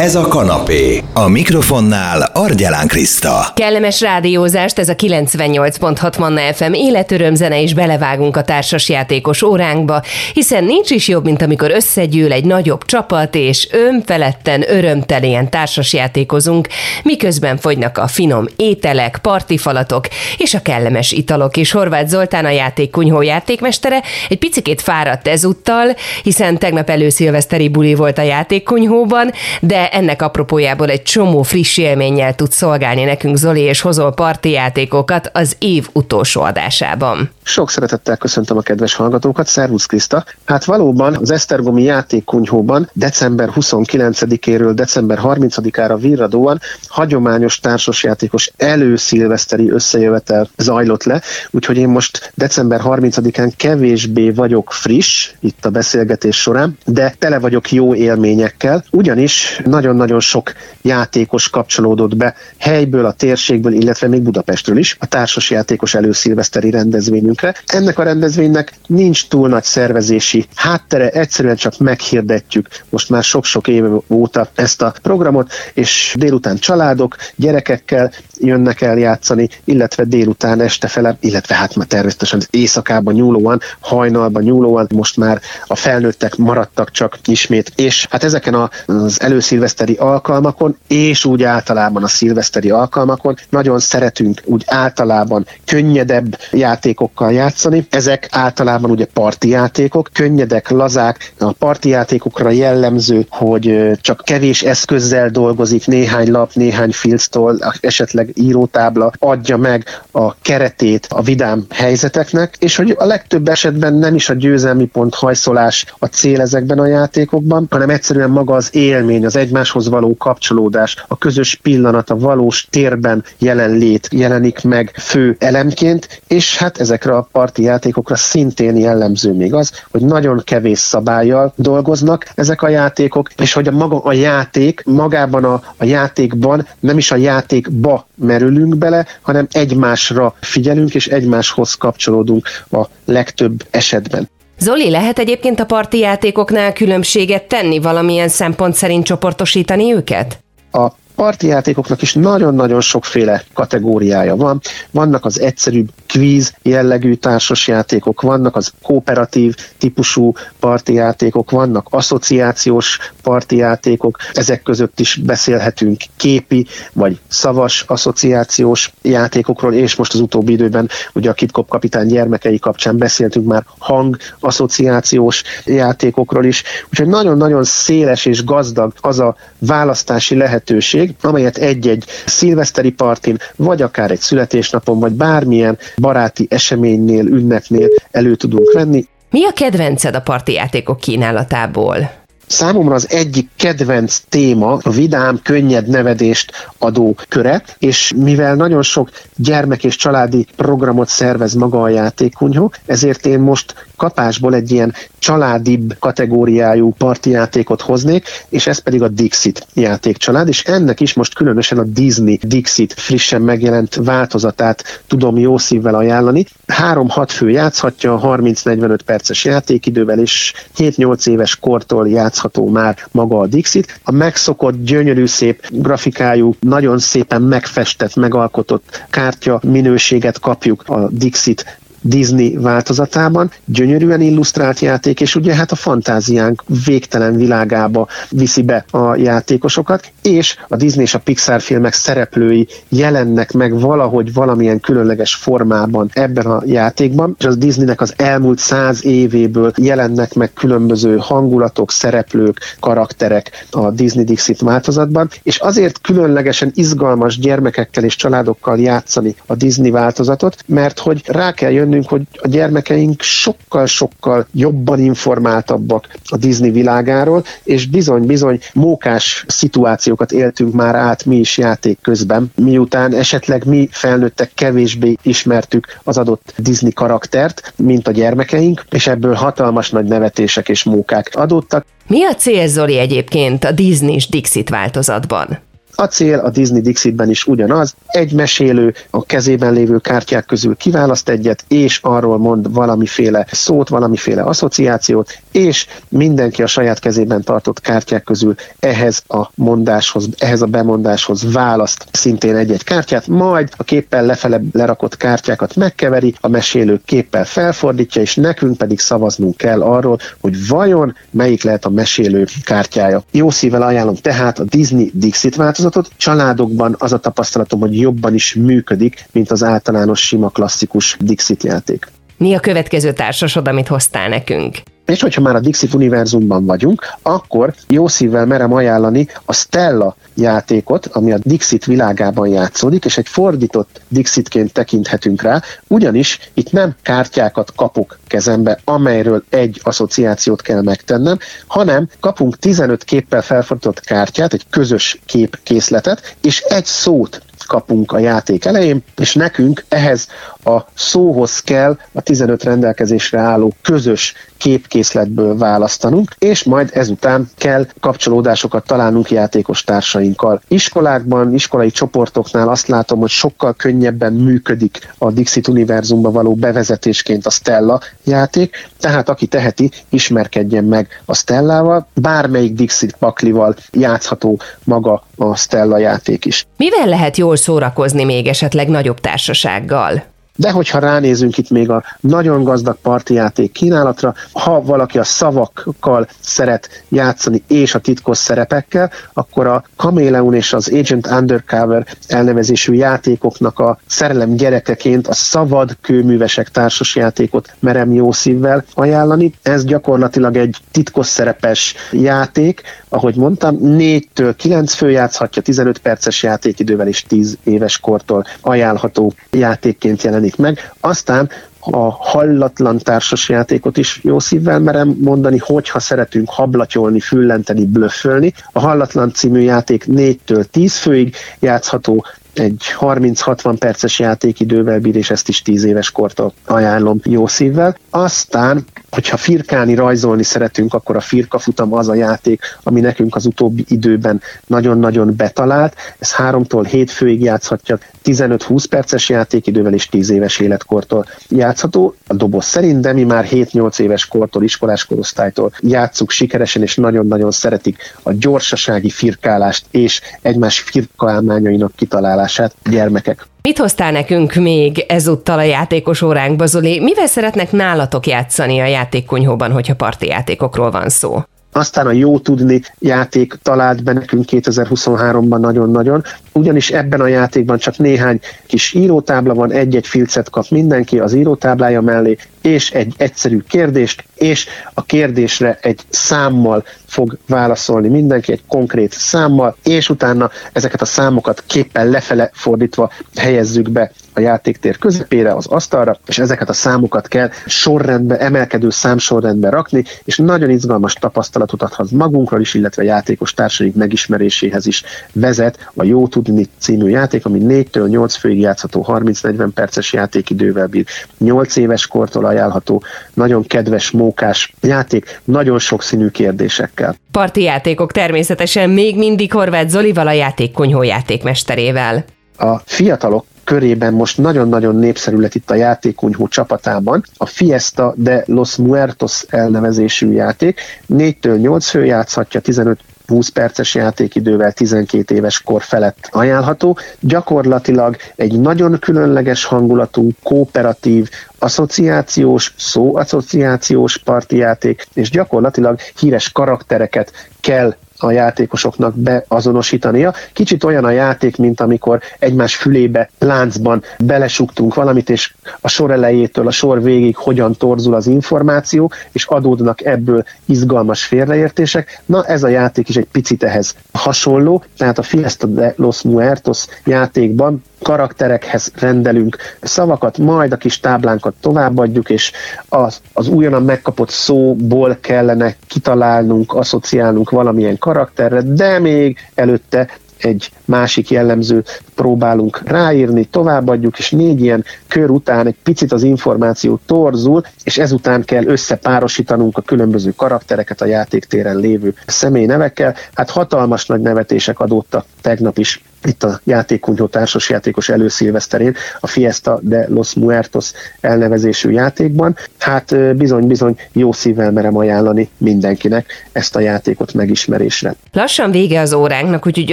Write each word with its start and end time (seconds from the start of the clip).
Ez 0.00 0.14
a 0.14 0.28
kanapé. 0.28 1.02
A 1.12 1.28
mikrofonnál 1.28 2.30
Argyelán 2.32 2.86
Kriszta. 2.86 3.46
Kellemes 3.54 4.00
rádiózást, 4.00 4.78
ez 4.78 4.88
a 4.88 4.94
98.6 4.94 6.18
Manna 6.18 6.40
FM 6.52 6.72
életörömzene, 6.72 7.62
és 7.62 7.74
belevágunk 7.74 8.36
a 8.36 8.42
társasjátékos 8.42 9.42
óránkba, 9.42 10.02
hiszen 10.32 10.64
nincs 10.64 10.90
is 10.90 11.08
jobb, 11.08 11.24
mint 11.24 11.42
amikor 11.42 11.70
összegyűl 11.70 12.32
egy 12.32 12.44
nagyobb 12.44 12.84
csapat, 12.84 13.34
és 13.34 13.68
önfeledten, 13.70 14.64
örömtelien 14.68 15.50
társasjátékozunk, 15.50 16.68
miközben 17.02 17.56
fogynak 17.56 17.98
a 17.98 18.06
finom 18.06 18.46
ételek, 18.56 19.18
partifalatok 19.22 20.06
és 20.38 20.54
a 20.54 20.62
kellemes 20.62 21.12
italok, 21.12 21.56
és 21.56 21.72
Horváth 21.72 22.08
Zoltán 22.08 22.44
a 22.44 22.50
játék 22.50 22.90
kunyhó 22.90 23.22
játékmestere 23.22 24.02
egy 24.28 24.38
picikét 24.38 24.82
fáradt 24.82 25.28
ezúttal, 25.28 25.96
hiszen 26.22 26.58
tegnap 26.58 26.90
előszilveszteri 26.90 27.68
buli 27.68 27.94
volt 27.94 28.18
a 28.18 28.22
játékkunyhóban, 28.22 29.32
de 29.60 29.82
ennek 29.92 30.22
apropójából 30.22 30.88
egy 30.88 31.02
csomó 31.02 31.42
friss 31.42 31.78
élménnyel 31.78 32.34
tud 32.34 32.50
szolgálni 32.50 33.04
nekünk 33.04 33.36
Zoli, 33.36 33.60
és 33.60 33.80
hozol 33.80 34.12
parti 34.12 34.50
játékokat 34.50 35.30
az 35.32 35.56
év 35.58 35.88
utolsó 35.92 36.40
adásában. 36.40 37.30
Sok 37.42 37.70
szeretettel 37.70 38.16
köszöntöm 38.16 38.56
a 38.56 38.60
kedves 38.60 38.94
hallgatókat, 38.94 39.46
Szervusz 39.46 39.86
Kriszta! 39.86 40.24
Hát 40.44 40.64
valóban 40.64 41.16
az 41.16 41.30
Esztergomi 41.30 41.82
játékkunyhóban 41.82 42.90
december 42.92 43.50
29-éről 43.54 44.72
december 44.74 45.18
30-ára 45.22 45.96
virradóan 46.00 46.60
hagyományos 46.88 47.58
társasjátékos 47.58 48.50
előszilveszteri 48.56 49.70
összejövetel 49.70 50.48
zajlott 50.56 51.04
le, 51.04 51.22
úgyhogy 51.50 51.76
én 51.76 51.88
most 51.88 52.32
december 52.34 52.80
30-án 52.84 53.52
kevésbé 53.56 54.30
vagyok 54.30 54.72
friss 54.72 55.30
itt 55.40 55.64
a 55.64 55.70
beszélgetés 55.70 56.36
során, 56.40 56.78
de 56.84 57.14
tele 57.18 57.38
vagyok 57.38 57.72
jó 57.72 57.94
élményekkel, 57.94 58.84
ugyanis 58.90 59.60
nagyon-nagyon 59.74 60.20
sok 60.20 60.52
játékos 60.82 61.48
kapcsolódott 61.50 62.16
be 62.16 62.34
helyből, 62.58 63.04
a 63.04 63.12
térségből, 63.12 63.72
illetve 63.72 64.08
még 64.08 64.22
Budapestről 64.22 64.76
is 64.76 64.96
a 65.00 65.06
társasjátékos 65.06 65.94
előszilveszteri 65.94 66.70
rendezvényünkre. 66.70 67.54
Ennek 67.66 67.98
a 67.98 68.02
rendezvénynek 68.02 68.72
nincs 68.86 69.28
túl 69.28 69.48
nagy 69.48 69.64
szervezési 69.64 70.46
háttere, 70.54 71.08
egyszerűen 71.08 71.56
csak 71.56 71.78
meghirdetjük 71.78 72.68
most 72.90 73.10
már 73.10 73.22
sok-sok 73.22 73.68
éve 73.68 73.88
óta 74.08 74.48
ezt 74.54 74.82
a 74.82 74.94
programot, 75.02 75.52
és 75.74 76.14
délután 76.18 76.58
családok, 76.58 77.16
gyerekekkel 77.36 78.12
jönnek 78.36 78.80
el 78.80 78.98
játszani, 78.98 79.48
illetve 79.64 80.04
délután 80.04 80.60
este 80.60 80.88
fele, 80.88 81.16
illetve 81.20 81.54
hát 81.54 81.74
már 81.74 81.86
természetesen 81.86 82.42
éjszakában 82.50 83.14
nyúlóan, 83.14 83.60
hajnalban 83.80 84.42
nyúlóan, 84.42 84.86
most 84.94 85.16
már 85.16 85.40
a 85.66 85.76
felnőttek 85.76 86.36
maradtak 86.36 86.90
csak 86.90 87.18
ismét, 87.24 87.72
és 87.76 88.06
hát 88.10 88.24
ezeken 88.24 88.54
az 88.86 89.20
előszilveszteri 89.20 89.63
szilveszteri 89.66 89.94
alkalmakon, 89.94 90.76
és 90.88 91.24
úgy 91.24 91.42
általában 91.42 92.02
a 92.02 92.08
szilveszteri 92.08 92.70
alkalmakon 92.70 93.34
nagyon 93.50 93.78
szeretünk 93.78 94.40
úgy 94.44 94.64
általában 94.66 95.46
könnyedebb 95.64 96.38
játékokkal 96.52 97.32
játszani. 97.32 97.86
Ezek 97.90 98.28
általában 98.30 98.90
ugye 98.90 99.04
parti 99.04 99.48
játékok, 99.48 100.08
könnyedek, 100.12 100.68
lazák. 100.70 101.32
A 101.38 101.52
parti 101.52 101.88
játékokra 101.88 102.50
jellemző, 102.50 103.26
hogy 103.30 103.90
csak 104.00 104.22
kevés 104.24 104.62
eszközzel 104.62 105.28
dolgozik, 105.28 105.86
néhány 105.86 106.30
lap, 106.30 106.50
néhány 106.54 106.92
filctól, 106.92 107.58
esetleg 107.80 108.30
írótábla 108.34 109.12
adja 109.18 109.56
meg 109.56 109.84
a 110.12 110.34
keretét 110.34 111.06
a 111.10 111.22
vidám 111.22 111.64
helyzeteknek, 111.70 112.56
és 112.58 112.76
hogy 112.76 112.94
a 112.98 113.04
legtöbb 113.04 113.48
esetben 113.48 113.94
nem 113.94 114.14
is 114.14 114.28
a 114.28 114.34
győzelmi 114.34 114.86
pont 114.86 115.14
hajszolás 115.14 115.94
a 115.98 116.06
cél 116.06 116.40
ezekben 116.40 116.78
a 116.78 116.86
játékokban, 116.86 117.66
hanem 117.70 117.90
egyszerűen 117.90 118.30
maga 118.30 118.54
az 118.54 118.68
élmény, 118.72 119.24
az 119.24 119.36
egymáshoz 119.54 119.88
való 119.88 120.16
kapcsolódás, 120.16 121.04
a 121.08 121.18
közös 121.18 121.54
pillanat, 121.54 122.10
a 122.10 122.16
valós 122.16 122.66
térben 122.70 123.24
jelenlét 123.38 124.08
jelenik 124.12 124.62
meg 124.62 124.92
fő 124.98 125.36
elemként, 125.38 126.22
és 126.28 126.56
hát 126.56 126.78
ezekre 126.78 127.16
a 127.16 127.28
parti 127.32 127.62
játékokra 127.62 128.16
szintén 128.16 128.76
jellemző 128.76 129.32
még 129.32 129.54
az, 129.54 129.72
hogy 129.90 130.00
nagyon 130.00 130.42
kevés 130.44 130.78
szabályjal 130.78 131.52
dolgoznak 131.56 132.26
ezek 132.34 132.62
a 132.62 132.68
játékok, 132.68 133.30
és 133.36 133.52
hogy 133.52 133.68
a 133.68 133.70
maga 133.70 133.98
a 134.00 134.12
játék, 134.12 134.82
magában 134.84 135.44
a, 135.44 135.62
a 135.76 135.84
játékban 135.84 136.66
nem 136.80 136.98
is 136.98 137.10
a 137.10 137.16
játékba 137.16 138.06
merülünk 138.14 138.76
bele, 138.76 139.06
hanem 139.22 139.46
egymásra 139.50 140.34
figyelünk, 140.40 140.94
és 140.94 141.06
egymáshoz 141.06 141.74
kapcsolódunk 141.74 142.48
a 142.70 142.86
legtöbb 143.04 143.66
esetben. 143.70 144.28
Zoli, 144.58 144.90
lehet 144.90 145.18
egyébként 145.18 145.60
a 145.60 145.64
parti 145.64 145.98
játékoknál 145.98 146.72
különbséget 146.72 147.42
tenni, 147.42 147.78
valamilyen 147.78 148.28
szempont 148.28 148.74
szerint 148.74 149.04
csoportosítani 149.04 149.92
őket? 149.92 150.38
A 150.72 150.88
parti 151.14 151.46
játékoknak 151.46 152.02
is 152.02 152.14
nagyon-nagyon 152.14 152.80
sokféle 152.80 153.42
kategóriája 153.52 154.36
van. 154.36 154.60
Vannak 154.90 155.24
az 155.24 155.40
egyszerűbb 155.40 155.88
kvíz 156.06 156.54
jellegű 156.62 157.14
társasjátékok, 157.14 158.20
vannak 158.20 158.56
az 158.56 158.72
kooperatív 158.82 159.54
típusú 159.78 160.32
parti 160.60 160.92
játékok, 160.92 161.50
vannak 161.50 161.86
asszociációs 161.90 162.98
parti 163.22 163.56
játékok, 163.56 164.16
ezek 164.32 164.62
között 164.62 165.00
is 165.00 165.20
beszélhetünk 165.24 166.02
képi 166.16 166.66
vagy 166.92 167.18
szavas 167.28 167.84
asszociációs 167.86 168.92
játékokról, 169.02 169.74
és 169.74 169.96
most 169.96 170.14
az 170.14 170.20
utóbbi 170.20 170.52
időben 170.52 170.88
ugye 171.12 171.30
a 171.30 171.32
Kipkop 171.32 171.68
kapitány 171.68 172.06
gyermekei 172.06 172.58
kapcsán 172.58 172.98
beszéltünk 172.98 173.46
már 173.46 173.64
hang 173.78 174.16
asszociációs 174.40 175.42
játékokról 175.64 176.44
is, 176.44 176.62
úgyhogy 176.90 177.08
nagyon-nagyon 177.08 177.64
széles 177.64 178.26
és 178.26 178.44
gazdag 178.44 178.92
az 179.00 179.18
a 179.18 179.36
választási 179.58 180.36
lehetőség, 180.36 181.03
amelyet 181.20 181.56
egy-egy 181.56 182.04
szilveszteri 182.26 182.90
partin, 182.90 183.36
vagy 183.56 183.82
akár 183.82 184.10
egy 184.10 184.20
születésnapon, 184.20 185.00
vagy 185.00 185.12
bármilyen 185.12 185.78
baráti 185.96 186.46
eseménynél, 186.50 187.26
ünnepnél 187.26 187.88
elő 188.10 188.34
tudunk 188.34 188.72
venni. 188.72 189.04
Mi 189.30 189.46
a 189.46 189.52
kedvenced 189.52 190.14
a 190.14 190.20
parti 190.20 190.52
játékok 190.52 191.00
kínálatából? 191.00 192.23
Számomra 192.46 192.94
az 192.94 193.10
egyik 193.10 193.48
kedvenc 193.56 194.20
téma 194.28 194.78
a 194.82 194.90
vidám, 194.90 195.40
könnyed 195.42 195.86
nevedést 195.86 196.52
adó 196.78 197.16
köre, 197.28 197.62
és 197.78 198.12
mivel 198.16 198.54
nagyon 198.54 198.82
sok 198.82 199.10
gyermek 199.36 199.84
és 199.84 199.96
családi 199.96 200.46
programot 200.56 201.08
szervez 201.08 201.54
maga 201.54 201.82
a 201.82 201.88
játékkunyhó, 201.88 202.72
ezért 202.86 203.26
én 203.26 203.38
most 203.38 203.74
kapásból 203.96 204.54
egy 204.54 204.70
ilyen 204.70 204.94
családibb 205.18 205.96
kategóriájú 205.98 206.94
partijátékot 206.98 207.80
hoznék, 207.80 208.26
és 208.48 208.66
ez 208.66 208.78
pedig 208.78 209.02
a 209.02 209.08
Dixit 209.08 209.66
játékcsalád, 209.74 210.48
és 210.48 210.62
ennek 210.64 211.00
is 211.00 211.14
most 211.14 211.34
különösen 211.34 211.78
a 211.78 211.82
Disney 211.82 212.38
Dixit 212.42 212.92
frissen 212.92 213.42
megjelent 213.42 213.94
változatát 213.94 215.02
tudom 215.06 215.38
jó 215.38 215.58
szívvel 215.58 215.94
ajánlani. 215.94 216.44
3-6 216.66 217.26
fő 217.28 217.50
játszhatja 217.50 218.20
30-45 218.22 218.98
perces 219.04 219.44
játékidővel, 219.44 220.18
és 220.18 220.52
7-8 220.76 221.28
éves 221.28 221.56
kortól 221.56 222.08
játszható 222.34 222.68
már 222.68 222.96
maga 223.10 223.38
a 223.38 223.46
Dixit. 223.46 224.00
A 224.04 224.10
megszokott, 224.10 224.84
gyönyörű 224.84 225.26
szép 225.26 225.66
grafikájú, 225.70 226.54
nagyon 226.60 226.98
szépen 226.98 227.42
megfestett, 227.42 228.14
megalkotott 228.16 229.04
kártya 229.10 229.60
minőséget 229.62 230.40
kapjuk 230.40 230.82
a 230.86 231.08
Dixit 231.10 231.78
Disney 232.06 232.56
változatában, 232.56 233.50
gyönyörűen 233.64 234.20
illusztrált 234.20 234.80
játék, 234.80 235.20
és 235.20 235.34
ugye 235.34 235.54
hát 235.54 235.72
a 235.72 235.74
fantáziánk 235.74 236.64
végtelen 236.84 237.36
világába 237.36 238.08
viszi 238.30 238.62
be 238.62 238.84
a 238.90 239.16
játékosokat, 239.16 240.12
és 240.22 240.56
a 240.68 240.76
Disney 240.76 241.04
és 241.04 241.14
a 241.14 241.18
Pixar 241.18 241.60
filmek 241.60 241.92
szereplői 241.92 242.68
jelennek 242.88 243.52
meg 243.52 243.80
valahogy 243.80 244.32
valamilyen 244.32 244.80
különleges 244.80 245.34
formában 245.34 246.10
ebben 246.12 246.46
a 246.46 246.62
játékban, 246.66 247.36
és 247.38 247.44
az 247.44 247.56
Disneynek 247.56 248.00
az 248.00 248.14
elmúlt 248.16 248.58
száz 248.58 249.04
évéből 249.04 249.72
jelennek 249.76 250.34
meg 250.34 250.52
különböző 250.52 251.16
hangulatok, 251.16 251.90
szereplők, 251.90 252.58
karakterek 252.80 253.66
a 253.70 253.90
Disney 253.90 254.24
Dixit 254.24 254.60
változatban, 254.60 255.28
és 255.42 255.58
azért 255.58 256.00
különlegesen 256.00 256.70
izgalmas 256.74 257.38
gyermekekkel 257.38 258.04
és 258.04 258.16
családokkal 258.16 258.78
játszani 258.78 259.34
a 259.46 259.54
Disney 259.54 259.90
változatot, 259.90 260.56
mert 260.66 260.98
hogy 260.98 261.22
rá 261.26 261.52
kell 261.52 261.70
jönni 261.70 261.93
bennünk, 261.94 262.08
hogy 262.08 262.22
a 262.42 262.48
gyermekeink 262.48 263.22
sokkal-sokkal 263.22 264.46
jobban 264.52 265.00
informáltabbak 265.00 266.08
a 266.24 266.36
Disney 266.36 266.70
világáról, 266.70 267.44
és 267.64 267.86
bizony-bizony 267.86 268.60
mókás 268.72 269.44
szituációkat 269.48 270.32
éltünk 270.32 270.74
már 270.74 270.94
át 270.94 271.24
mi 271.24 271.36
is 271.36 271.58
játék 271.58 271.98
közben, 272.02 272.52
miután 272.56 273.14
esetleg 273.14 273.64
mi 273.66 273.88
felnőttek 273.90 274.50
kevésbé 274.54 275.16
ismertük 275.22 275.86
az 276.04 276.18
adott 276.18 276.54
Disney 276.56 276.92
karaktert, 276.92 277.72
mint 277.76 278.08
a 278.08 278.10
gyermekeink, 278.10 278.84
és 278.90 279.06
ebből 279.06 279.34
hatalmas 279.34 279.90
nagy 279.90 280.04
nevetések 280.04 280.68
és 280.68 280.84
mókák 280.84 281.30
adottak. 281.32 281.86
Mi 282.06 282.24
a 282.24 282.34
cél, 282.34 282.66
Zoli, 282.66 282.98
egyébként 282.98 283.64
a 283.64 283.72
Disney-s 283.72 284.28
Dixit 284.28 284.68
változatban? 284.68 285.58
A 285.94 286.04
cél 286.04 286.38
a 286.38 286.50
Disney 286.50 286.80
Dixitben 286.80 287.30
is 287.30 287.46
ugyanaz, 287.46 287.94
egy 288.06 288.32
mesélő 288.32 288.94
a 289.10 289.24
kezében 289.24 289.72
lévő 289.72 289.98
kártyák 289.98 290.46
közül 290.46 290.76
kiválaszt 290.76 291.28
egyet, 291.28 291.64
és 291.68 291.98
arról 292.02 292.38
mond 292.38 292.72
valamiféle 292.72 293.46
szót, 293.50 293.88
valamiféle 293.88 294.42
asszociációt, 294.42 295.38
és 295.52 295.86
mindenki 296.08 296.62
a 296.62 296.66
saját 296.66 296.98
kezében 296.98 297.42
tartott 297.42 297.80
kártyák 297.80 298.22
közül 298.22 298.54
ehhez 298.80 299.22
a 299.28 299.50
mondáshoz, 299.54 300.28
ehhez 300.38 300.62
a 300.62 300.66
bemondáshoz 300.66 301.52
választ 301.52 302.06
szintén 302.12 302.56
egy-egy 302.56 302.84
kártyát, 302.84 303.26
majd 303.26 303.68
a 303.76 303.82
képpel 303.82 304.24
lefele 304.24 304.60
lerakott 304.72 305.16
kártyákat 305.16 305.76
megkeveri, 305.76 306.34
a 306.40 306.48
mesélő 306.48 307.00
képpel 307.04 307.44
felfordítja, 307.44 308.22
és 308.22 308.34
nekünk 308.34 308.76
pedig 308.76 308.98
szavaznunk 308.98 309.56
kell 309.56 309.82
arról, 309.82 310.18
hogy 310.40 310.68
vajon 310.68 311.16
melyik 311.30 311.62
lehet 311.62 311.84
a 311.84 311.90
mesélő 311.90 312.46
kártyája. 312.64 313.22
Jó 313.30 313.50
szívvel 313.50 313.82
ajánlom 313.82 314.14
tehát 314.14 314.58
a 314.58 314.64
Disney 314.64 315.10
Dixit 315.14 315.56
változatot. 315.56 315.83
Családokban 316.16 316.96
az 316.98 317.12
a 317.12 317.18
tapasztalatom, 317.18 317.80
hogy 317.80 317.98
jobban 317.98 318.34
is 318.34 318.54
működik, 318.54 319.24
mint 319.32 319.50
az 319.50 319.62
általános 319.62 320.26
sima 320.26 320.48
klasszikus 320.48 321.16
Dixit 321.20 321.62
játék. 321.62 322.08
Mi 322.36 322.54
a 322.54 322.60
következő 322.60 323.12
társasod, 323.12 323.68
amit 323.68 323.88
hoztál 323.88 324.28
nekünk? 324.28 324.78
És 325.06 325.20
hogyha 325.20 325.40
már 325.40 325.54
a 325.54 325.60
Dixit 325.60 325.94
univerzumban 325.94 326.64
vagyunk, 326.64 327.06
akkor 327.22 327.74
jó 327.88 328.08
szívvel 328.08 328.46
merem 328.46 328.72
ajánlani 328.72 329.28
a 329.44 329.52
Stella 329.52 330.16
játékot, 330.34 331.06
ami 331.06 331.32
a 331.32 331.38
Dixit 331.42 331.84
világában 331.84 332.48
játszódik, 332.48 333.04
és 333.04 333.18
egy 333.18 333.28
fordított 333.28 334.00
Dixitként 334.08 334.72
tekinthetünk 334.72 335.42
rá, 335.42 335.62
ugyanis 335.88 336.50
itt 336.54 336.72
nem 336.72 336.94
kártyákat 337.02 337.72
kapok 337.76 338.18
kezembe, 338.26 338.78
amelyről 338.84 339.44
egy 339.50 339.80
asszociációt 339.82 340.62
kell 340.62 340.82
megtennem, 340.82 341.38
hanem 341.66 342.08
kapunk 342.20 342.56
15 342.56 343.04
képpel 343.04 343.42
felfordított 343.42 344.00
kártyát, 344.00 344.52
egy 344.52 344.66
közös 344.70 345.20
képkészletet, 345.26 346.36
és 346.40 346.60
egy 346.60 346.84
szót 346.84 347.42
kapunk 347.66 348.12
a 348.12 348.18
játék 348.18 348.64
elején, 348.64 349.02
és 349.16 349.34
nekünk 349.34 349.84
ehhez 349.88 350.28
a 350.64 350.86
szóhoz 350.94 351.60
kell 351.60 351.98
a 352.12 352.20
15 352.20 352.62
rendelkezésre 352.62 353.38
álló 353.38 353.72
közös 353.82 354.34
képkészletből 354.56 355.56
választanunk, 355.56 356.34
és 356.38 356.64
majd 356.64 356.90
ezután 356.92 357.48
kell 357.56 357.86
kapcsolódásokat 358.00 358.86
találnunk 358.86 359.30
játékos 359.30 359.84
társainkkal. 359.84 360.60
Iskolákban, 360.68 361.54
iskolai 361.54 361.90
csoportoknál 361.90 362.68
azt 362.68 362.86
látom, 362.86 363.18
hogy 363.18 363.28
sokkal 363.28 363.74
könnyebben 363.74 364.32
működik 364.32 365.12
a 365.18 365.30
Dixit 365.30 365.68
univerzumba 365.68 366.30
való 366.30 366.54
bevezetésként 366.54 367.46
a 367.46 367.50
Stella 367.50 368.00
játék, 368.24 368.88
tehát 369.00 369.28
aki 369.28 369.46
teheti, 369.46 369.90
ismerkedjen 370.08 370.84
meg 370.84 371.08
a 371.24 371.34
Stellával, 371.34 372.06
bármelyik 372.14 372.74
Dixit 372.74 373.16
paklival 373.18 373.74
játszható 373.90 374.60
maga 374.84 375.22
a 375.36 375.56
Stella 375.56 375.98
játék 375.98 376.44
is. 376.44 376.66
Mivel 376.76 377.06
lehet 377.06 377.36
jól 377.36 377.56
szórakozni 377.56 378.24
még 378.24 378.46
esetleg 378.46 378.88
nagyobb 378.88 379.20
társasággal? 379.20 380.32
De 380.56 380.70
hogyha 380.70 380.98
ránézünk 380.98 381.58
itt 381.58 381.70
még 381.70 381.90
a 381.90 382.04
nagyon 382.20 382.62
gazdag 382.62 382.96
partijáték 383.02 383.72
kínálatra, 383.72 384.34
ha 384.52 384.82
valaki 384.82 385.18
a 385.18 385.24
szavakkal 385.24 386.28
szeret 386.40 387.04
játszani 387.08 387.62
és 387.68 387.94
a 387.94 387.98
titkos 387.98 388.38
szerepekkel, 388.38 389.10
akkor 389.32 389.66
a 389.66 389.84
Chameleon 389.96 390.54
és 390.54 390.72
az 390.72 390.92
Agent 390.92 391.26
Undercover 391.26 392.06
elnevezésű 392.28 392.92
játékoknak 392.92 393.78
a 393.78 393.98
szerelem 394.06 394.54
gyerekeként 394.54 395.28
a 395.28 395.32
szavad 395.32 395.96
kőművesek 396.00 396.68
társas 396.68 397.16
játékot 397.16 397.74
merem 397.80 398.12
jó 398.12 398.32
szívvel 398.32 398.84
ajánlani. 398.94 399.54
Ez 399.62 399.84
gyakorlatilag 399.84 400.56
egy 400.56 400.76
titkos 400.90 401.26
szerepes 401.26 401.94
játék, 402.10 402.82
ahogy 403.08 403.36
mondtam, 403.36 403.78
4-től 403.80 404.54
9 404.56 404.94
fő 404.94 405.10
játszhatja, 405.10 405.62
15 405.62 405.98
perces 405.98 406.42
játékidővel 406.42 407.08
és 407.08 407.22
10 407.22 407.58
éves 407.64 407.98
kortól 407.98 408.44
ajánlható 408.60 409.32
játékként 409.50 410.22
jelenik 410.22 410.43
meg. 410.56 410.92
Aztán 411.00 411.50
a 411.80 412.10
hallatlan 412.10 412.98
társasjátékot 412.98 413.96
is 413.96 414.20
jó 414.22 414.38
szívvel 414.38 414.78
merem 414.78 415.16
mondani, 415.20 415.58
hogyha 415.58 416.00
szeretünk 416.00 416.50
hablatyolni, 416.50 417.20
füllenteni, 417.20 417.86
blöffölni. 417.86 418.52
A 418.72 418.80
Hallatlan 418.80 419.32
című 419.32 419.60
játék 419.60 420.04
4-től 420.08 420.64
10 420.64 420.96
főig 420.96 421.34
játszható, 421.58 422.24
egy 422.54 422.84
30-60 423.00 423.76
perces 423.78 424.18
játékidővel 424.18 424.98
bír, 424.98 425.16
és 425.16 425.30
ezt 425.30 425.48
is 425.48 425.62
10 425.62 425.84
éves 425.84 426.10
kortól 426.10 426.52
ajánlom 426.66 427.20
jó 427.24 427.46
szívvel. 427.46 427.96
Aztán, 428.10 428.84
hogyha 429.14 429.36
firkálni, 429.36 429.94
rajzolni 429.94 430.42
szeretünk, 430.42 430.94
akkor 430.94 431.16
a 431.16 431.20
firka 431.20 431.58
futam 431.58 431.94
az 431.94 432.08
a 432.08 432.14
játék, 432.14 432.60
ami 432.82 433.00
nekünk 433.00 433.34
az 433.36 433.46
utóbbi 433.46 433.84
időben 433.88 434.40
nagyon-nagyon 434.66 435.36
betalált. 435.36 435.94
Ez 436.18 436.34
3-tól 436.38 436.86
7 436.88 437.10
főig 437.10 437.42
játszhatja, 437.42 437.98
15-20 438.24 438.84
perces 438.88 439.28
játékidővel 439.28 439.92
és 439.92 440.06
10 440.06 440.30
éves 440.30 440.58
életkortól 440.58 441.26
játszható. 441.48 442.14
A 442.26 442.34
doboz 442.34 442.64
szerint, 442.64 443.00
de 443.00 443.12
mi 443.12 443.24
már 443.24 443.46
7-8 443.50 443.98
éves 444.00 444.26
kortól, 444.26 444.62
iskolás 444.62 445.04
korosztálytól 445.04 445.72
játszuk 445.80 446.30
sikeresen, 446.30 446.82
és 446.82 446.94
nagyon-nagyon 446.94 447.50
szeretik 447.50 447.98
a 448.22 448.32
gyorsasági 448.32 449.10
firkálást 449.10 449.86
és 449.90 450.20
egymás 450.42 450.80
firkálmányainak 450.80 451.92
kitalálását 451.96 452.74
gyermekek. 452.90 453.46
Mit 453.68 453.78
hoztál 453.78 454.12
nekünk 454.12 454.54
még 454.54 454.98
ezúttal 455.08 455.58
a 455.58 455.62
játékos 455.62 456.22
óránkba, 456.22 456.66
Zoli? 456.66 457.00
Mivel 457.00 457.26
szeretnek 457.26 457.72
nálatok 457.72 458.26
játszani 458.26 458.80
a 458.80 458.86
játékkonyhóban, 458.86 459.72
hogyha 459.72 459.94
parti 459.94 460.26
játékokról 460.26 460.90
van 460.90 461.08
szó? 461.08 461.42
Aztán 461.72 462.06
a 462.06 462.12
jó 462.12 462.38
tudni 462.38 462.80
játék 462.98 463.54
talált 463.62 464.02
be 464.02 464.12
nekünk 464.12 464.44
2023-ban 464.50 465.58
nagyon-nagyon, 465.58 466.22
ugyanis 466.52 466.90
ebben 466.90 467.20
a 467.20 467.26
játékban 467.26 467.78
csak 467.78 467.98
néhány 467.98 468.40
kis 468.66 468.92
írótábla 468.92 469.54
van, 469.54 469.72
egy-egy 469.72 470.06
filcet 470.06 470.50
kap 470.50 470.68
mindenki 470.68 471.18
az 471.18 471.32
írótáblája 471.32 472.00
mellé, 472.00 472.36
és 472.64 472.90
egy 472.90 473.14
egyszerű 473.16 473.58
kérdést, 473.58 474.24
és 474.34 474.66
a 474.94 475.04
kérdésre 475.04 475.78
egy 475.80 476.00
számmal 476.08 476.84
fog 477.06 477.38
válaszolni 477.46 478.08
mindenki, 478.08 478.52
egy 478.52 478.62
konkrét 478.68 479.12
számmal, 479.12 479.76
és 479.82 480.10
utána 480.10 480.50
ezeket 480.72 481.00
a 481.00 481.04
számokat 481.04 481.64
képpen 481.66 482.08
lefele 482.08 482.50
fordítva 482.52 483.10
helyezzük 483.34 483.90
be 483.90 484.12
a 484.34 484.40
játéktér 484.40 484.98
közepére, 484.98 485.54
az 485.54 485.66
asztalra, 485.66 486.18
és 486.26 486.38
ezeket 486.38 486.68
a 486.68 486.72
számokat 486.72 487.28
kell 487.28 487.50
sorrendbe, 487.66 488.38
emelkedő 488.38 488.90
számsorrendbe 488.90 489.68
rakni, 489.68 490.04
és 490.24 490.36
nagyon 490.36 490.70
izgalmas 490.70 491.12
tapasztalatot 491.12 491.82
adhat 491.82 492.10
magunkról 492.10 492.60
is, 492.60 492.74
illetve 492.74 493.02
játékos 493.02 493.54
társaink 493.54 493.94
megismeréséhez 493.94 494.86
is 494.86 495.02
vezet 495.32 495.90
a 495.94 496.04
Jó 496.04 496.28
Tudni 496.28 496.66
című 496.78 497.08
játék, 497.08 497.46
ami 497.46 497.60
4-től 497.62 498.08
8 498.08 498.34
főig 498.34 498.60
játszható, 498.60 499.04
30-40 499.08 499.68
perces 499.74 500.12
játékidővel 500.12 500.86
bír, 500.86 501.06
8 501.38 501.76
éves 501.76 502.06
kortól 502.06 502.44
ajánlható, 502.54 503.02
nagyon 503.34 503.66
kedves, 503.66 504.10
mókás 504.10 504.74
játék, 504.80 505.40
nagyon 505.44 505.78
sokszínű 505.78 506.28
kérdésekkel. 506.28 507.16
Parti 507.30 507.62
játékok 507.62 508.12
természetesen 508.12 508.90
még 508.90 509.16
mindig 509.16 509.52
Horváth 509.52 509.88
Zolival 509.88 510.26
a 510.26 510.32
játékkonyhó 510.32 511.02
játékmesterével. 511.02 512.24
A 512.56 512.78
fiatalok 512.78 513.44
körében 513.64 514.12
most 514.12 514.38
nagyon-nagyon 514.38 514.96
népszerű 514.96 515.36
lett 515.36 515.54
itt 515.54 515.70
a 515.70 515.74
játékunyhó 515.74 516.48
csapatában 516.48 517.24
a 517.36 517.46
Fiesta 517.46 518.14
de 518.16 518.44
los 518.46 518.76
Muertos 518.76 519.44
elnevezésű 519.48 520.32
játék. 520.32 520.80
4-től 521.08 521.60
8 521.60 521.86
fő 521.86 522.04
játszhatja, 522.04 522.60
15 522.60 522.98
20 523.26 523.48
perces 523.48 523.94
játékidővel 523.94 524.72
12 524.72 525.34
éves 525.34 525.60
kor 525.62 525.82
felett 525.82 526.28
ajánlható. 526.30 526.98
Gyakorlatilag 527.20 528.16
egy 528.36 528.60
nagyon 528.60 528.98
különleges 528.98 529.64
hangulatú, 529.64 530.28
kooperatív, 530.42 531.30
asszociációs, 531.58 532.74
szóasszociációs 532.76 534.18
partijáték, 534.18 535.06
és 535.14 535.30
gyakorlatilag 535.30 535.98
híres 536.18 536.52
karaktereket 536.52 537.32
kell 537.60 537.94
a 538.18 538.30
játékosoknak 538.30 539.14
beazonosítania. 539.14 540.34
Kicsit 540.52 540.84
olyan 540.84 541.04
a 541.04 541.10
játék, 541.10 541.56
mint 541.56 541.80
amikor 541.80 542.20
egymás 542.38 542.76
fülébe 542.76 543.30
láncban 543.38 544.02
belesugtunk 544.18 544.94
valamit, 544.94 545.30
és 545.30 545.54
a 545.80 545.88
sor 545.88 546.10
elejétől 546.10 546.66
a 546.66 546.70
sor 546.70 547.02
végig 547.02 547.36
hogyan 547.36 547.72
torzul 547.72 548.14
az 548.14 548.26
információ, 548.26 549.12
és 549.32 549.46
adódnak 549.46 550.04
ebből 550.04 550.44
izgalmas 550.64 551.24
félreértések. 551.24 552.22
Na, 552.26 552.44
ez 552.44 552.62
a 552.62 552.68
játék 552.68 553.08
is 553.08 553.16
egy 553.16 553.28
picit 553.32 553.62
ehhez 553.62 553.94
hasonló, 554.12 554.84
tehát 554.96 555.18
a 555.18 555.22
Fiesta 555.22 555.66
de 555.66 555.94
los 555.96 556.22
Muertos 556.22 556.86
játékban 557.04 557.82
karakterekhez 558.04 558.92
rendelünk 558.94 559.56
szavakat, 559.80 560.38
majd 560.38 560.72
a 560.72 560.76
kis 560.76 561.00
táblánkat 561.00 561.54
továbbadjuk, 561.60 562.30
és 562.30 562.52
az, 562.88 563.20
az 563.32 563.48
újonnan 563.48 563.82
megkapott 563.82 564.30
szóból 564.30 565.18
kellene 565.20 565.76
kitalálnunk, 565.86 566.74
asszociálnunk 566.74 567.50
valamilyen 567.50 567.98
karakterre, 568.04 568.62
de 568.62 568.98
még 568.98 569.38
előtte 569.54 570.08
egy 570.38 570.70
másik 570.84 571.30
jellemző 571.30 571.84
próbálunk 572.14 572.80
ráírni, 572.84 573.44
továbbadjuk, 573.44 574.18
és 574.18 574.30
négy 574.30 574.60
ilyen 574.60 574.84
kör 575.08 575.30
után 575.30 575.66
egy 575.66 575.76
picit 575.82 576.12
az 576.12 576.22
információ 576.22 577.00
torzul, 577.06 577.62
és 577.84 577.98
ezután 577.98 578.44
kell 578.44 578.64
összepárosítanunk 578.64 579.78
a 579.78 579.82
különböző 579.82 580.32
karaktereket 580.36 581.00
a 581.00 581.06
játéktéren 581.06 581.76
lévő 581.76 582.14
személynevekkel. 582.26 583.14
Hát 583.34 583.50
hatalmas 583.50 584.06
nagy 584.06 584.20
nevetések 584.20 584.80
adódtak 584.80 585.24
tegnap 585.40 585.78
is 585.78 586.02
itt 586.24 586.42
a 586.42 586.60
játékkunyhó 586.64 587.26
társasjátékos 587.26 588.08
előszilveszterén, 588.08 588.94
a 589.20 589.26
Fiesta 589.26 589.78
de 589.82 590.06
los 590.08 590.34
Muertos 590.34 590.90
elnevezésű 591.20 591.90
játékban. 591.90 592.56
Hát 592.78 593.36
bizony-bizony 593.36 593.98
jó 594.12 594.32
szívvel 594.32 594.70
merem 594.70 594.96
ajánlani 594.96 595.48
mindenkinek 595.56 596.48
ezt 596.52 596.76
a 596.76 596.80
játékot 596.80 597.34
megismerésre. 597.34 598.14
Lassan 598.32 598.70
vége 598.70 599.00
az 599.00 599.12
óránknak, 599.12 599.66
úgyhogy 599.66 599.92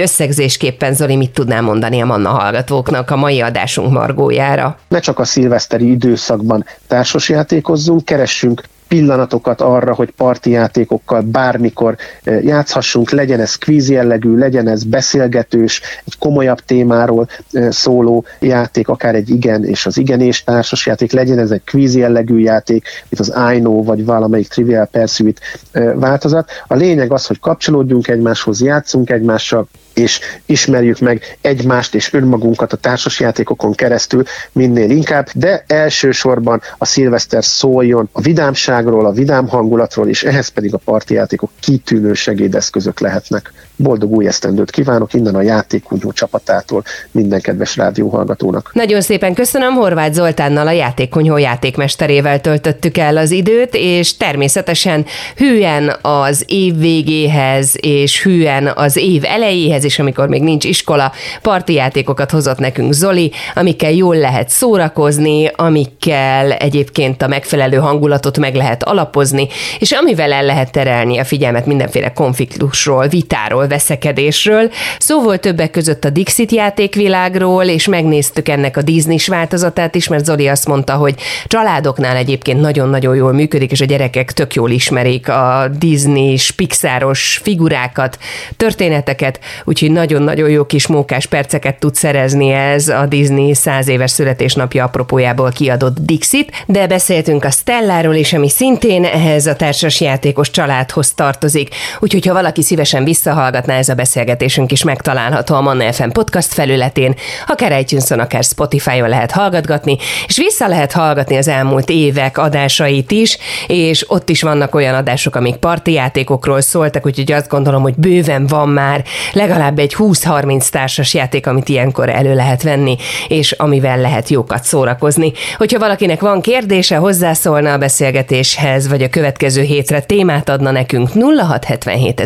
összegzésképpen 0.00 0.94
Zoli 0.94 1.16
mit 1.16 1.30
tudnál 1.30 1.62
mondani 1.62 2.00
a 2.00 2.04
Manna 2.04 2.28
hallgatóknak 2.28 3.10
a 3.10 3.16
mai 3.16 3.40
adásunk 3.40 3.92
margójára? 3.92 4.78
Ne 4.88 4.98
csak 4.98 5.18
a 5.18 5.24
szilveszteri 5.24 5.90
időszakban 5.90 6.64
társasjátékozzunk, 6.86 8.04
keressünk 8.04 8.62
pillanatokat 8.92 9.60
arra, 9.60 9.94
hogy 9.94 10.10
parti 10.10 10.50
játékokkal 10.50 11.20
bármikor 11.20 11.96
eh, 12.22 12.44
játszhassunk, 12.44 13.10
legyen 13.10 13.40
ez 13.40 13.54
kvíz 13.54 13.90
jellegű, 13.90 14.36
legyen 14.36 14.68
ez 14.68 14.84
beszélgetős, 14.84 15.80
egy 16.04 16.18
komolyabb 16.18 16.58
témáról 16.58 17.28
eh, 17.52 17.70
szóló 17.70 18.24
játék, 18.38 18.88
akár 18.88 19.14
egy 19.14 19.30
igen 19.30 19.64
és 19.64 19.86
az 19.86 19.98
igenés 19.98 20.44
társas 20.44 20.86
játék, 20.86 21.12
legyen 21.12 21.38
ez 21.38 21.50
egy 21.50 21.64
kvíz 21.64 21.96
jellegű 21.96 22.38
játék, 22.38 22.84
mint 23.08 23.28
az 23.28 23.54
I 23.54 23.58
know, 23.58 23.84
vagy 23.84 24.04
valamelyik 24.04 24.48
Trivial 24.48 24.86
Pursuit 24.86 25.40
eh, 25.70 25.92
változat. 25.94 26.50
A 26.66 26.74
lényeg 26.74 27.12
az, 27.12 27.26
hogy 27.26 27.40
kapcsolódjunk 27.40 28.08
egymáshoz, 28.08 28.62
játszunk 28.62 29.10
egymással, 29.10 29.68
és 29.94 30.20
ismerjük 30.46 30.98
meg 30.98 31.38
egymást 31.40 31.94
és 31.94 32.12
önmagunkat 32.12 32.72
a 32.72 32.76
társasjátékokon 32.76 33.72
keresztül 33.72 34.22
minél 34.52 34.90
inkább, 34.90 35.28
de 35.34 35.64
elsősorban 35.66 36.60
a 36.78 36.84
szilveszter 36.84 37.44
szóljon 37.44 38.08
a 38.12 38.20
vidámságról, 38.20 39.06
a 39.06 39.12
vidám 39.12 39.48
hangulatról, 39.48 40.08
és 40.08 40.22
ehhez 40.22 40.48
pedig 40.48 40.74
a 40.74 40.80
partijátékok 40.84 41.50
kitűnő 41.60 42.14
segédeszközök 42.14 43.00
lehetnek. 43.00 43.52
Boldog 43.76 44.10
új 44.10 44.26
esztendőt 44.26 44.70
kívánok 44.70 45.14
innen 45.14 45.34
a 45.34 45.42
játékkunyhó 45.42 46.12
csapatától 46.12 46.82
minden 47.10 47.40
kedves 47.40 47.76
rádióhallgatónak. 47.76 48.70
Nagyon 48.72 49.00
szépen 49.00 49.34
köszönöm, 49.34 49.74
Horváth 49.74 50.12
Zoltánnal 50.12 50.66
a 50.66 50.70
játékkunyhó 50.70 51.36
játékmesterével 51.36 52.40
töltöttük 52.40 52.98
el 52.98 53.16
az 53.16 53.30
időt, 53.30 53.70
és 53.72 54.16
természetesen 54.16 55.04
hűen 55.36 55.96
az 56.02 56.44
év 56.46 56.78
végéhez, 56.78 57.74
és 57.80 58.22
hűen 58.22 58.72
az 58.74 58.96
év 58.96 59.24
elejéhez, 59.24 59.82
ez 59.82 59.88
is, 59.88 59.98
amikor 59.98 60.28
még 60.28 60.42
nincs 60.42 60.64
iskola, 60.64 61.12
parti 61.42 61.72
játékokat 61.72 62.30
hozott 62.30 62.58
nekünk 62.58 62.92
Zoli, 62.92 63.32
amikkel 63.54 63.92
jól 63.92 64.16
lehet 64.16 64.48
szórakozni, 64.48 65.50
amikkel 65.56 66.52
egyébként 66.52 67.22
a 67.22 67.26
megfelelő 67.26 67.76
hangulatot 67.76 68.38
meg 68.38 68.54
lehet 68.54 68.82
alapozni, 68.82 69.48
és 69.78 69.92
amivel 69.92 70.32
el 70.32 70.44
lehet 70.44 70.72
terelni 70.72 71.18
a 71.18 71.24
figyelmet 71.24 71.66
mindenféle 71.66 72.12
konfliktusról, 72.12 73.08
vitáról, 73.08 73.61
veszekedésről. 73.68 74.70
Szó 74.98 75.22
volt 75.22 75.40
többek 75.40 75.70
között 75.70 76.04
a 76.04 76.10
Dixit 76.10 76.52
játékvilágról, 76.52 77.64
és 77.64 77.86
megnéztük 77.86 78.48
ennek 78.48 78.76
a 78.76 78.82
disney 78.82 79.18
változatát 79.26 79.94
is, 79.94 80.08
mert 80.08 80.24
Zoli 80.24 80.48
azt 80.48 80.66
mondta, 80.66 80.94
hogy 80.94 81.14
családoknál 81.46 82.16
egyébként 82.16 82.60
nagyon-nagyon 82.60 83.16
jól 83.16 83.32
működik, 83.32 83.70
és 83.70 83.80
a 83.80 83.84
gyerekek 83.84 84.32
tök 84.32 84.54
jól 84.54 84.70
ismerik 84.70 85.28
a 85.28 85.70
Disney, 85.78 86.38
Pixaros 86.56 87.40
figurákat, 87.42 88.18
történeteket, 88.56 89.40
úgyhogy 89.64 89.90
nagyon-nagyon 89.90 90.50
jó 90.50 90.64
kis 90.64 90.86
mókás 90.86 91.26
perceket 91.26 91.78
tud 91.78 91.94
szerezni 91.94 92.50
ez 92.50 92.88
a 92.88 93.06
Disney 93.06 93.54
100 93.54 93.88
éves 93.88 94.10
születésnapja 94.10 94.84
apropójából 94.84 95.50
kiadott 95.50 95.98
Dixit, 95.98 96.64
de 96.66 96.86
beszéltünk 96.86 97.44
a 97.44 97.50
Stelláról 97.50 98.14
is, 98.14 98.32
ami 98.32 98.48
szintén 98.48 99.04
ehhez 99.04 99.46
a 99.46 99.56
társasjátékos 99.56 100.50
családhoz 100.50 101.12
tartozik, 101.12 101.74
úgyhogy 102.00 102.26
ha 102.26 102.32
valaki 102.32 102.62
szívesen 102.62 103.04
visszahallgatná, 103.52 103.78
ez 103.78 103.88
a 103.88 103.94
beszélgetésünk 103.94 104.72
is 104.72 104.84
megtalálható 104.84 105.54
a 105.54 105.60
Manna 105.60 105.92
FM 105.92 106.08
podcast 106.08 106.52
felületén, 106.52 107.14
akár 107.46 107.80
itunes 107.80 108.10
akár 108.10 108.44
Spotify-on 108.44 109.08
lehet 109.08 109.30
hallgatgatni, 109.30 109.96
és 110.26 110.36
vissza 110.36 110.68
lehet 110.68 110.92
hallgatni 110.92 111.36
az 111.36 111.48
elmúlt 111.48 111.90
évek 111.90 112.38
adásait 112.38 113.10
is, 113.10 113.38
és 113.66 114.10
ott 114.10 114.28
is 114.28 114.42
vannak 114.42 114.74
olyan 114.74 114.94
adások, 114.94 115.36
amik 115.36 115.56
partijátékokról 115.56 116.60
szóltak, 116.60 117.06
úgyhogy 117.06 117.32
azt 117.32 117.48
gondolom, 117.48 117.82
hogy 117.82 117.94
bőven 117.94 118.46
van 118.46 118.68
már 118.68 119.04
legalább 119.32 119.50
legalább 119.52 119.78
egy 119.78 119.94
20-30 119.98 120.68
társas 120.68 121.14
játék, 121.14 121.46
amit 121.46 121.68
ilyenkor 121.68 122.08
elő 122.08 122.34
lehet 122.34 122.62
venni, 122.62 122.96
és 123.28 123.52
amivel 123.52 124.00
lehet 124.00 124.28
jókat 124.28 124.64
szórakozni. 124.64 125.32
Hogyha 125.56 125.78
valakinek 125.78 126.20
van 126.20 126.40
kérdése, 126.40 126.96
hozzászólna 126.96 127.72
a 127.72 127.78
beszélgetéshez, 127.78 128.88
vagy 128.88 129.02
a 129.02 129.08
következő 129.08 129.62
hétre 129.62 130.00
témát 130.00 130.48
adna 130.48 130.70
nekünk 130.70 131.08
0677 131.38 132.20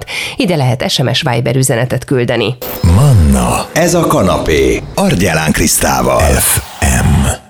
számunkat. 0.00 0.04
Ide 0.36 0.56
lehet 0.56 0.90
SMS 0.90 1.22
Viber 1.22 1.56
üzenetet 1.56 2.04
küldeni. 2.04 2.56
Manna, 2.82 3.66
ez 3.72 3.94
a 3.94 4.06
kanapé, 4.06 4.82
Argyelán 4.94 5.52
Krisztával. 5.52 6.20
FM. 6.20 7.49